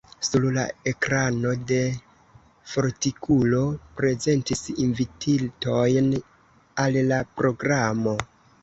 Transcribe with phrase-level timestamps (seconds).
[0.27, 0.61] Sur la
[0.91, 1.81] ekrano la
[2.71, 3.61] fortikulo
[4.01, 6.13] prezentis invititojn
[6.87, 8.21] al la programo.